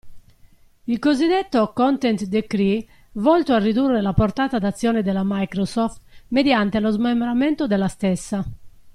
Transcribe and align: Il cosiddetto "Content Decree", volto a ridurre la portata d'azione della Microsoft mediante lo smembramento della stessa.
Il 0.87 0.97
cosiddetto 0.97 1.73
"Content 1.73 2.23
Decree", 2.23 2.83
volto 3.11 3.53
a 3.53 3.59
ridurre 3.59 4.01
la 4.01 4.13
portata 4.13 4.57
d'azione 4.57 5.03
della 5.03 5.21
Microsoft 5.23 6.01
mediante 6.29 6.79
lo 6.79 6.89
smembramento 6.89 7.67
della 7.67 7.87
stessa. 7.87 8.43